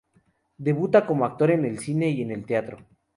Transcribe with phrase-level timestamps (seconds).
[0.57, 2.79] Debuta como actor en el cine y en el teatro.